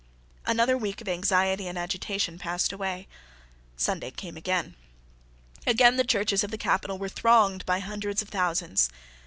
[0.47, 3.07] Another week of anxiety and agitation passed away.
[3.77, 4.73] Sunday came again.
[5.67, 8.89] Again the churches of the capital were thronged by hundreds of thousands.